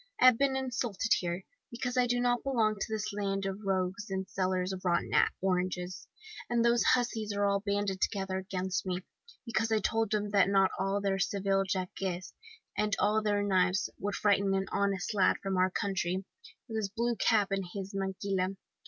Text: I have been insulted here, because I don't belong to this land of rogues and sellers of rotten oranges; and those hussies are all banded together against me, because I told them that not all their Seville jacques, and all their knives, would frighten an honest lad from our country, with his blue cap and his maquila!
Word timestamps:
I 0.19 0.25
have 0.25 0.39
been 0.39 0.55
insulted 0.55 1.11
here, 1.19 1.43
because 1.69 1.95
I 1.95 2.07
don't 2.07 2.43
belong 2.43 2.73
to 2.79 2.87
this 2.89 3.13
land 3.13 3.45
of 3.45 3.59
rogues 3.63 4.09
and 4.09 4.27
sellers 4.27 4.73
of 4.73 4.83
rotten 4.83 5.11
oranges; 5.41 6.07
and 6.49 6.65
those 6.65 6.81
hussies 6.83 7.31
are 7.33 7.45
all 7.45 7.59
banded 7.59 8.01
together 8.01 8.39
against 8.39 8.83
me, 8.83 9.03
because 9.45 9.71
I 9.71 9.77
told 9.77 10.09
them 10.09 10.31
that 10.31 10.49
not 10.49 10.71
all 10.79 11.01
their 11.01 11.19
Seville 11.19 11.65
jacques, 11.65 12.01
and 12.75 12.95
all 12.97 13.21
their 13.21 13.43
knives, 13.43 13.91
would 13.99 14.15
frighten 14.15 14.55
an 14.55 14.65
honest 14.71 15.13
lad 15.13 15.37
from 15.43 15.55
our 15.55 15.69
country, 15.69 16.25
with 16.67 16.77
his 16.77 16.89
blue 16.89 17.15
cap 17.15 17.51
and 17.51 17.63
his 17.75 17.93
maquila! 17.93 18.55